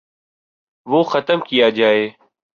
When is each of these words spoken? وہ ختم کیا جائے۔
وہ 0.87 1.03
ختم 1.03 1.39
کیا 1.39 1.69
جائے۔ 1.69 2.09